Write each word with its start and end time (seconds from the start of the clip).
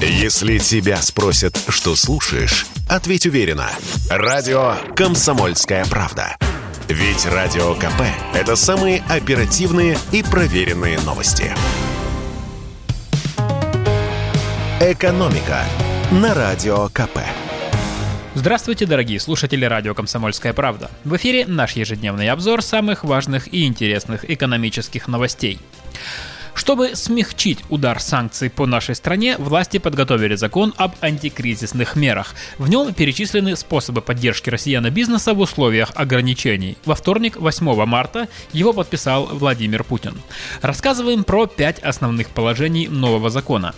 Если 0.00 0.58
тебя 0.58 0.98
спросят, 0.98 1.58
что 1.70 1.96
слушаешь, 1.96 2.66
ответь 2.86 3.24
уверенно. 3.24 3.70
Радио 4.10 4.74
«Комсомольская 4.94 5.86
правда». 5.86 6.36
Ведь 6.86 7.24
Радио 7.24 7.74
КП– 7.74 8.02
это 8.34 8.56
самые 8.56 9.02
оперативные 9.08 9.96
и 10.12 10.22
проверенные 10.22 11.00
новости. 11.00 11.50
«Экономика» 14.80 15.64
на 16.12 16.34
Радио 16.34 16.90
КП. 16.90 17.18
Здравствуйте, 18.34 18.84
дорогие 18.84 19.18
слушатели 19.18 19.64
радио 19.64 19.94
«Комсомольская 19.94 20.52
правда». 20.52 20.90
В 21.04 21.16
эфире 21.16 21.46
наш 21.46 21.72
ежедневный 21.72 22.28
обзор 22.28 22.60
самых 22.60 23.02
важных 23.02 23.52
и 23.52 23.64
интересных 23.64 24.30
экономических 24.30 25.08
новостей. 25.08 25.58
Чтобы 26.56 26.96
смягчить 26.96 27.58
удар 27.68 28.00
санкций 28.00 28.48
по 28.48 28.64
нашей 28.64 28.94
стране, 28.94 29.36
власти 29.36 29.76
подготовили 29.76 30.36
закон 30.36 30.72
об 30.78 30.94
антикризисных 31.02 31.96
мерах. 31.96 32.34
В 32.56 32.70
нем 32.70 32.94
перечислены 32.94 33.56
способы 33.56 34.00
поддержки 34.00 34.48
россиян 34.48 34.86
и 34.86 34.90
бизнеса 34.90 35.34
в 35.34 35.40
условиях 35.40 35.92
ограничений. 35.94 36.78
Во 36.86 36.94
вторник, 36.94 37.36
8 37.36 37.84
марта, 37.84 38.28
его 38.54 38.72
подписал 38.72 39.26
Владимир 39.26 39.84
Путин. 39.84 40.14
Рассказываем 40.62 41.24
про 41.24 41.46
пять 41.46 41.78
основных 41.80 42.30
положений 42.30 42.88
нового 42.88 43.28
закона. 43.28 43.74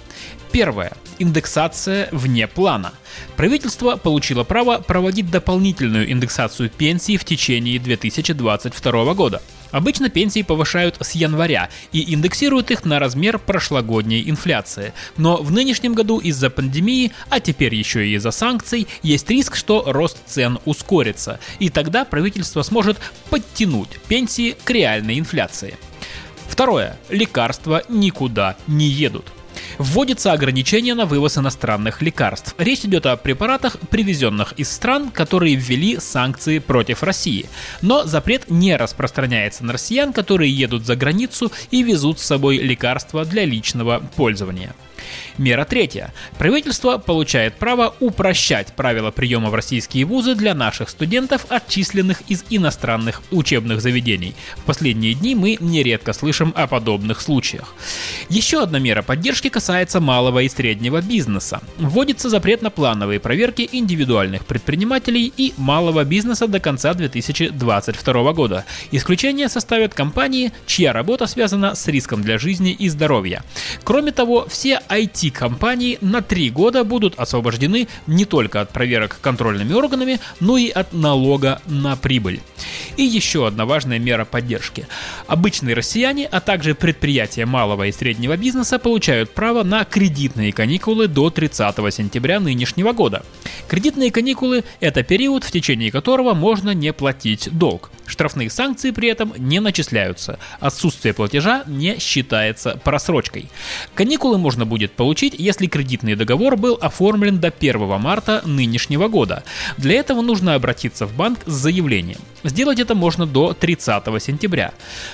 Первое. 0.52 0.92
Индексация 1.18 2.08
вне 2.12 2.46
плана. 2.46 2.92
Правительство 3.36 3.96
получило 3.96 4.44
право 4.44 4.78
проводить 4.78 5.32
дополнительную 5.32 6.10
индексацию 6.12 6.70
пенсий 6.70 7.16
в 7.16 7.24
течение 7.24 7.80
2022 7.80 9.14
года. 9.14 9.42
Обычно 9.70 10.08
пенсии 10.08 10.42
повышают 10.42 10.96
с 11.00 11.12
января 11.12 11.68
и 11.92 12.12
индексируют 12.14 12.70
их 12.70 12.84
на 12.84 12.98
размер 12.98 13.38
прошлогодней 13.38 14.28
инфляции. 14.28 14.92
Но 15.16 15.36
в 15.36 15.50
нынешнем 15.50 15.94
году 15.94 16.18
из-за 16.18 16.50
пандемии, 16.50 17.12
а 17.28 17.40
теперь 17.40 17.74
еще 17.74 18.06
и 18.06 18.14
из-за 18.14 18.30
санкций, 18.30 18.88
есть 19.02 19.28
риск, 19.30 19.56
что 19.56 19.84
рост 19.86 20.18
цен 20.26 20.58
ускорится. 20.64 21.40
И 21.58 21.68
тогда 21.68 22.04
правительство 22.04 22.62
сможет 22.62 22.98
подтянуть 23.30 24.00
пенсии 24.08 24.56
к 24.64 24.70
реальной 24.70 25.18
инфляции. 25.18 25.76
Второе. 26.48 26.98
Лекарства 27.08 27.82
никуда 27.88 28.56
не 28.66 28.86
едут. 28.86 29.26
Вводится 29.78 30.32
ограничение 30.32 30.94
на 30.94 31.06
вывоз 31.06 31.38
иностранных 31.38 32.02
лекарств. 32.02 32.54
Речь 32.58 32.80
идет 32.80 33.06
о 33.06 33.16
препаратах, 33.16 33.78
привезенных 33.90 34.52
из 34.56 34.70
стран, 34.70 35.10
которые 35.10 35.54
ввели 35.54 35.98
санкции 36.00 36.58
против 36.58 37.04
России. 37.04 37.48
Но 37.80 38.04
запрет 38.04 38.50
не 38.50 38.76
распространяется 38.76 39.64
на 39.64 39.72
россиян, 39.72 40.12
которые 40.12 40.52
едут 40.52 40.84
за 40.84 40.96
границу 40.96 41.52
и 41.70 41.84
везут 41.84 42.18
с 42.18 42.24
собой 42.24 42.58
лекарства 42.58 43.24
для 43.24 43.44
личного 43.44 44.02
пользования. 44.16 44.74
Мера 45.38 45.64
третья. 45.64 46.12
Правительство 46.38 46.98
получает 46.98 47.54
право 47.54 47.94
упрощать 48.00 48.72
правила 48.74 49.10
приема 49.10 49.50
в 49.50 49.54
российские 49.54 50.04
вузы 50.04 50.34
для 50.34 50.54
наших 50.54 50.88
студентов, 50.88 51.46
отчисленных 51.48 52.22
из 52.28 52.44
иностранных 52.50 53.22
учебных 53.30 53.80
заведений. 53.80 54.34
В 54.56 54.64
последние 54.64 55.14
дни 55.14 55.34
мы 55.34 55.56
нередко 55.60 56.12
слышим 56.12 56.52
о 56.56 56.66
подобных 56.66 57.20
случаях. 57.20 57.74
Еще 58.28 58.62
одна 58.62 58.78
мера 58.78 59.02
поддержки 59.02 59.48
касается 59.48 60.00
малого 60.00 60.40
и 60.40 60.48
среднего 60.48 61.00
бизнеса. 61.00 61.60
Вводится 61.76 62.28
запрет 62.28 62.62
на 62.62 62.70
плановые 62.70 63.20
проверки 63.20 63.68
индивидуальных 63.70 64.44
предпринимателей 64.46 65.32
и 65.36 65.54
малого 65.56 66.04
бизнеса 66.04 66.46
до 66.48 66.60
конца 66.60 66.94
2022 66.94 68.32
года. 68.32 68.64
Исключение 68.90 69.48
составят 69.48 69.94
компании, 69.94 70.52
чья 70.66 70.92
работа 70.92 71.26
связана 71.26 71.74
с 71.74 71.86
риском 71.88 72.22
для 72.22 72.38
жизни 72.38 72.72
и 72.72 72.88
здоровья. 72.88 73.42
Кроме 73.84 74.12
того, 74.12 74.46
все 74.48 74.80
IT-компании 74.88 75.98
на 76.00 76.22
три 76.22 76.50
года 76.50 76.84
будут 76.84 77.18
освобождены 77.18 77.88
не 78.06 78.24
только 78.24 78.60
от 78.60 78.72
проверок 78.72 79.18
контрольными 79.20 79.72
органами, 79.72 80.20
но 80.40 80.56
и 80.56 80.70
от 80.70 80.92
налога 80.92 81.60
на 81.66 81.96
прибыль. 81.96 82.40
И 82.96 83.02
еще 83.02 83.46
одна 83.46 83.64
важная 83.64 83.98
мера 83.98 84.24
поддержки. 84.24 84.86
Обычные 85.26 85.74
россияне, 85.74 86.26
а 86.26 86.40
также 86.40 86.74
предприятия 86.74 87.46
малого 87.46 87.86
и 87.86 87.92
среднего 87.92 88.36
бизнеса 88.36 88.78
получают 88.78 89.30
право 89.30 89.62
на 89.62 89.84
кредитные 89.84 90.52
каникулы 90.52 91.06
до 91.06 91.30
30 91.30 91.76
сентября 91.94 92.40
нынешнего 92.40 92.92
года. 92.92 93.24
Кредитные 93.68 94.10
каникулы– 94.10 94.64
это 94.80 95.02
период, 95.02 95.44
в 95.44 95.52
течение 95.52 95.92
которого 95.92 96.34
можно 96.34 96.74
не 96.74 96.92
платить 96.92 97.48
долг. 97.52 97.90
Штрафные 98.08 98.50
санкции 98.50 98.90
при 98.90 99.08
этом 99.08 99.32
не 99.36 99.60
начисляются. 99.60 100.38
Отсутствие 100.58 101.14
платежа 101.14 101.62
не 101.66 101.98
считается 101.98 102.80
просрочкой. 102.82 103.48
Каникулы 103.94 104.38
можно 104.38 104.66
будет 104.66 104.92
получить, 104.92 105.34
если 105.38 105.66
кредитный 105.66 106.16
договор 106.16 106.56
был 106.56 106.78
оформлен 106.80 107.38
до 107.38 107.48
1 107.48 108.00
марта 108.00 108.42
нынешнего 108.44 109.08
года. 109.08 109.44
Для 109.76 109.94
этого 109.94 110.22
нужно 110.22 110.54
обратиться 110.54 111.06
в 111.06 111.14
банк 111.14 111.40
с 111.46 111.52
заявлением. 111.52 112.18
Сделать 112.44 112.78
это 112.78 112.94
можно 112.94 113.26
до 113.26 113.52
30 113.52 114.04
сентября. 114.22 114.72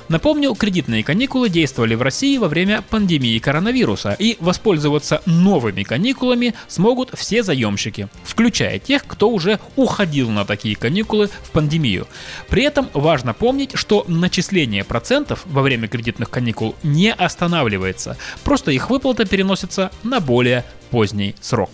Напомню, 0.09 0.55
кредитные 0.55 1.03
каникулы 1.03 1.49
действовали 1.49 1.95
в 1.95 2.03
России 2.03 2.37
во 2.39 2.49
время 2.49 2.83
пандемии 2.83 3.39
коронавируса, 3.39 4.15
и 4.19 4.37
воспользоваться 4.41 5.23
новыми 5.27 5.83
каникулами 5.83 6.55
смогут 6.69 7.11
все 7.15 7.43
заемщики, 7.43 8.09
включая 8.25 8.79
тех, 8.79 9.07
кто 9.07 9.31
уже 9.31 9.59
уходил 9.77 10.31
на 10.31 10.45
такие 10.45 10.77
каникулы 10.77 11.29
в 11.43 11.51
пандемию. 11.51 12.07
При 12.49 12.63
этом 12.63 12.84
важно 12.93 13.35
помнить, 13.35 13.73
что 13.75 14.05
начисление 14.09 14.85
процентов 14.85 15.43
во 15.47 15.63
время 15.63 15.89
кредитных 15.89 16.31
каникул 16.31 16.75
не 16.83 17.13
останавливается, 17.13 18.17
просто 18.45 18.71
их 18.71 18.91
выплата 18.91 19.25
переносится 19.25 19.91
на 20.03 20.21
более 20.21 20.65
поздний 20.91 21.35
срок. 21.41 21.71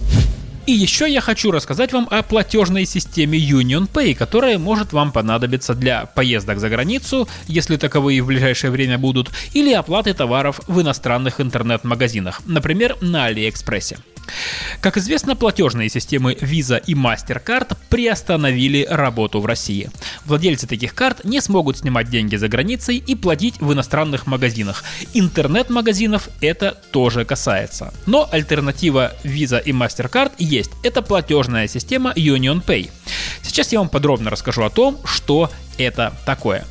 И 0.66 0.72
еще 0.72 1.10
я 1.10 1.21
хочу 1.21 1.50
рассказать 1.50 1.93
вам 1.93 2.06
о 2.10 2.22
платежной 2.22 2.84
системе 2.84 3.38
Union 3.38 3.88
Pay, 3.91 4.15
которая 4.15 4.59
может 4.59 4.93
вам 4.93 5.10
понадобиться 5.10 5.75
для 5.75 6.06
поездок 6.06 6.59
за 6.60 6.69
границу, 6.69 7.28
если 7.47 7.76
таковые 7.76 8.22
в 8.22 8.26
ближайшее 8.26 8.70
время 8.70 8.99
будут, 8.99 9.31
или 9.53 9.72
оплаты 9.72 10.15
товаров 10.15 10.60
в 10.66 10.81
иностранных 10.81 11.41
интернет-магазинах, 11.41 12.43
например, 12.47 12.97
на 13.00 13.26
Алиэкспрессе. 13.26 13.99
Как 14.81 14.97
известно, 14.97 15.37
платежные 15.37 15.88
системы 15.88 16.34
Visa 16.34 16.82
и 16.87 16.94
MasterCard 16.94 17.76
приостановили 17.88 18.87
работу 18.88 19.41
в 19.41 19.47
России. 19.47 19.91
Владельцы 20.25 20.66
таких 20.66 20.94
карт 20.94 21.25
не 21.25 21.41
смогут 21.41 21.78
снимать 21.78 22.09
деньги 22.09 22.37
за 22.37 22.49
границей 22.49 22.97
и 22.97 23.15
платить 23.15 23.60
в 23.60 23.72
иностранных 23.72 24.26
магазинах. 24.26 24.84
Интернет-магазинов 25.15 26.28
это 26.41 26.78
тоже 26.93 27.25
касается. 27.25 27.93
Но 28.06 28.28
альтернатива 28.31 29.12
Visa 29.25 29.60
и 29.62 29.72
MasterCard 29.72 30.32
есть. 30.50 30.71
Это 30.83 31.03
платежная 31.03 31.69
система 31.69 32.12
Union 32.12 32.62
Pay. 32.65 32.91
Сейчас 33.43 33.72
я 33.72 33.78
вам 33.78 33.88
подробно 33.88 34.31
расскажу 34.31 34.62
о 34.62 34.71
том, 34.71 34.99
что 35.05 35.50
это 35.78 36.12
такое. 36.27 36.66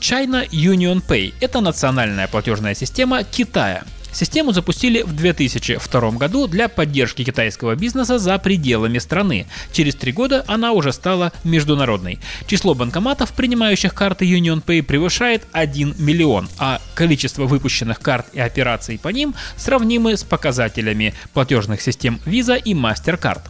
China 0.00 0.48
Union 0.50 1.02
Pay– 1.06 1.34
это 1.40 1.60
национальная 1.60 2.26
платежная 2.26 2.74
система 2.74 3.22
Китая. 3.22 3.84
Систему 4.12 4.52
запустили 4.52 5.02
в 5.02 5.12
2002 5.12 6.10
году 6.12 6.46
для 6.46 6.68
поддержки 6.68 7.24
китайского 7.24 7.74
бизнеса 7.76 8.18
за 8.18 8.38
пределами 8.38 8.98
страны. 8.98 9.46
Через 9.72 9.94
три 9.94 10.12
года 10.12 10.44
она 10.46 10.72
уже 10.72 10.92
стала 10.92 11.32
международной. 11.44 12.18
Число 12.46 12.74
банкоматов, 12.74 13.32
принимающих 13.32 13.94
карты 13.94 14.24
Union 14.24 14.62
Pay, 14.64 14.82
превышает 14.82 15.44
1 15.52 15.94
миллион, 15.98 16.48
а 16.58 16.80
количество 16.94 17.44
выпущенных 17.44 18.00
карт 18.00 18.26
и 18.32 18.40
операций 18.40 18.98
по 18.98 19.08
ним 19.08 19.34
сравнимы 19.56 20.16
с 20.16 20.24
показателями 20.24 21.14
платежных 21.32 21.80
систем 21.80 22.20
Visa 22.26 22.60
и 22.60 22.74
MasterCard. 22.74 23.42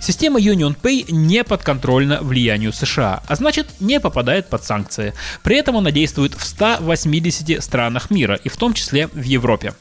Система 0.00 0.40
Union 0.40 0.76
Pay 0.80 1.12
не 1.12 1.44
подконтрольна 1.44 2.20
влиянию 2.22 2.72
США, 2.72 3.22
а 3.26 3.36
значит 3.36 3.68
не 3.80 4.00
попадает 4.00 4.48
под 4.48 4.64
санкции. 4.64 5.14
При 5.42 5.56
этом 5.56 5.76
она 5.76 5.90
действует 5.90 6.34
в 6.34 6.44
180 6.44 7.62
странах 7.62 8.10
мира, 8.10 8.34
и 8.42 8.48
в 8.48 8.56
том 8.56 8.74
числе 8.74 9.08
в 9.08 9.22
Европе. 9.22 9.74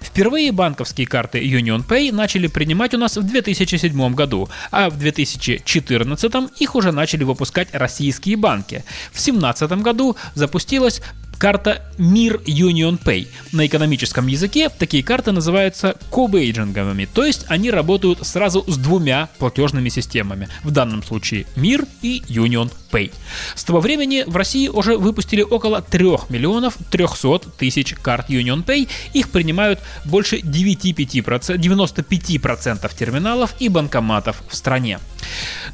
Впервые 0.00 0.52
банковские 0.52 1.06
карты 1.06 1.38
Union 1.38 1.86
Pay 1.86 2.12
начали 2.12 2.46
принимать 2.46 2.94
у 2.94 2.98
нас 2.98 3.16
в 3.16 3.22
2007 3.22 4.14
году, 4.14 4.48
а 4.70 4.90
в 4.90 4.98
2014 4.98 6.60
их 6.60 6.74
уже 6.74 6.92
начали 6.92 7.24
выпускать 7.24 7.68
российские 7.72 8.36
банки. 8.36 8.84
В 9.12 9.22
2017 9.22 9.70
году 9.82 10.16
запустилась 10.34 11.02
карта 11.38 11.82
Мир 11.98 12.40
Union 12.46 12.98
Pay. 13.02 13.28
На 13.52 13.66
экономическом 13.66 14.26
языке 14.26 14.68
такие 14.68 15.02
карты 15.02 15.32
называются 15.32 15.96
кобейджинговыми, 16.10 17.06
то 17.06 17.24
есть 17.24 17.44
они 17.48 17.70
работают 17.70 18.26
сразу 18.26 18.64
с 18.66 18.76
двумя 18.76 19.28
платежными 19.38 19.88
системами. 19.88 20.48
В 20.64 20.70
данном 20.70 21.02
случае 21.02 21.46
Мир 21.56 21.86
и 22.02 22.22
Union 22.28 22.70
Pay. 22.96 23.06
Pay. 23.06 23.12
С 23.54 23.64
того 23.64 23.80
времени 23.80 24.24
в 24.26 24.36
России 24.36 24.68
уже 24.68 24.96
выпустили 24.96 25.42
около 25.42 25.82
3 25.82 26.04
миллионов 26.30 26.76
300 26.90 27.50
тысяч 27.58 27.94
карт 27.94 28.30
Union 28.30 28.64
Pay. 28.64 28.88
Их 29.12 29.30
принимают 29.30 29.80
больше 30.04 30.38
95%, 30.38 31.56
95% 31.56 32.96
терминалов 32.98 33.54
и 33.58 33.68
банкоматов 33.68 34.42
в 34.48 34.56
стране. 34.56 34.98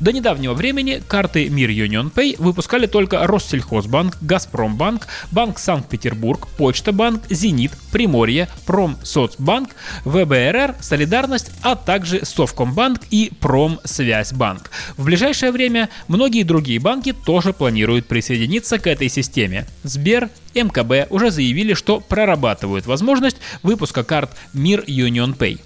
До 0.01 0.13
недавнего 0.13 0.55
времени 0.55 1.03
карты 1.07 1.49
Мир 1.49 1.71
Union 1.71 2.13
Pay 2.13 2.37
выпускали 2.43 2.87
только 2.87 3.27
Россельхозбанк, 3.27 4.17
Газпромбанк, 4.21 5.07
Банк 5.31 5.59
Санкт-Петербург, 5.59 6.49
Почта 6.57 6.93
Банк, 6.93 7.23
Зенит, 7.31 7.73
Приморье, 7.93 8.49
Промсоцбанк, 8.67 9.71
ВБРР, 10.05 10.77
Солидарность, 10.81 11.51
а 11.63 11.77
также 11.77 12.25
Совкомбанк 12.25 13.03
и 13.11 13.31
Промсвязьбанк. 13.41 14.71
В 14.97 15.05
ближайшее 15.05 15.53
время 15.53 15.89
многие 16.09 16.43
другие 16.43 16.81
банки 16.81 17.12
тоже 17.13 17.53
планируют 17.53 18.07
присоединиться 18.07 18.79
к 18.79 18.87
этой 18.87 19.09
системе. 19.09 19.67
Сбер, 19.83 20.31
МКБ 20.55 21.11
уже 21.11 21.31
заявили, 21.31 21.75
что 21.75 22.01
прорабатывают 22.01 22.87
возможность 22.87 23.37
выпуска 23.63 24.05
карт 24.05 24.31
Мир 24.53 24.85
Union 24.87 25.37
Pay. 25.37 25.61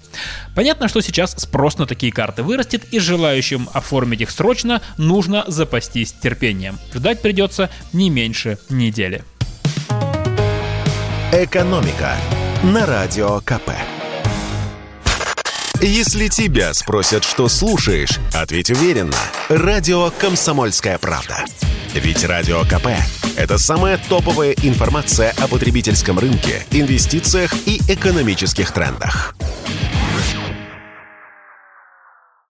Понятно, 0.55 0.87
что 0.87 1.01
сейчас 1.01 1.31
спрос 1.37 1.77
на 1.77 1.85
такие 1.85 2.11
карты 2.11 2.43
вырастет, 2.43 2.85
и 2.91 2.99
желающим 2.99 3.69
оформить 3.73 4.21
их 4.21 4.31
срочно 4.31 4.81
нужно 4.97 5.43
запастись 5.47 6.13
терпением. 6.13 6.79
Ждать 6.93 7.21
придется 7.21 7.69
не 7.93 8.09
меньше 8.09 8.57
недели. 8.69 9.23
Экономика 11.31 12.15
на 12.63 12.85
радио 12.85 13.39
КП. 13.41 13.71
Если 15.81 16.27
тебя 16.27 16.73
спросят, 16.73 17.23
что 17.23 17.47
слушаешь, 17.47 18.17
ответь 18.33 18.71
уверенно. 18.71 19.13
Радио 19.49 20.11
«Комсомольская 20.11 20.97
правда». 20.97 21.45
Ведь 21.93 22.25
Радио 22.25 22.63
КП– 22.63 22.87
это 23.37 23.57
самая 23.57 23.97
топовая 23.97 24.51
информация 24.61 25.33
о 25.39 25.47
потребительском 25.47 26.19
рынке, 26.19 26.65
инвестициях 26.71 27.53
и 27.65 27.77
экономических 27.87 28.73
трендах. 28.73 29.35